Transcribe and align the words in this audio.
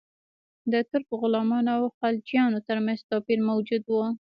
د 0.71 0.73
ترک 0.89 1.09
غلامانو 1.21 1.71
او 1.77 1.83
خلجیانو 1.97 2.65
ترمنځ 2.67 2.99
توپیر 3.09 3.39
موجود 3.49 3.83
و. 3.87 3.93